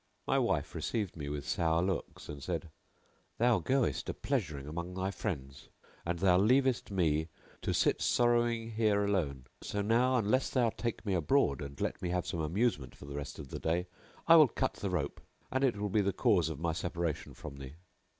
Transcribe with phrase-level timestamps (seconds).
[0.25, 2.71] My wife received me with sour looks and said,
[3.37, 5.69] "Thou goest a pleasuring among thy friends
[6.07, 7.27] and thou leavest me
[7.61, 9.45] to sit sorrowing here alone.
[9.61, 13.13] So now, unless thou take me abroad and let me have some amusement for the
[13.13, 13.85] rest of the day,
[14.27, 15.17] I will cut the rope[FN#695]
[15.51, 17.75] and it will be the cause of my separation from thee."